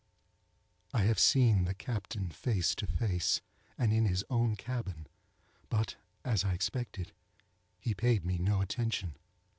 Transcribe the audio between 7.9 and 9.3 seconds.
paid me no attention.